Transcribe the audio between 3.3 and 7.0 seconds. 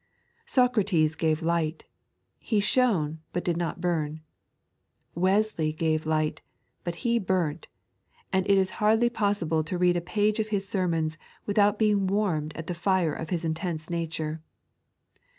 but did not bum. Wesley gave light, but